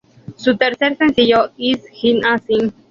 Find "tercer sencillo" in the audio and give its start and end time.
0.57-1.51